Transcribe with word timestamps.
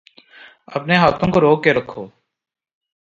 اپنے 0.75 0.95
ہاتھوں 0.95 1.29
کو 1.33 1.39
روک 1.41 1.63
کے 1.63 1.73
رکھو 1.73 2.03